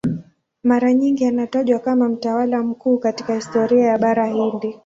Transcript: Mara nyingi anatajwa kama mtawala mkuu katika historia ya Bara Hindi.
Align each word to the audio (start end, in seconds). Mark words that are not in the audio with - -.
Mara 0.63 0.93
nyingi 0.93 1.25
anatajwa 1.25 1.79
kama 1.79 2.09
mtawala 2.09 2.63
mkuu 2.63 2.97
katika 2.97 3.35
historia 3.35 3.85
ya 3.87 3.97
Bara 3.97 4.27
Hindi. 4.27 4.79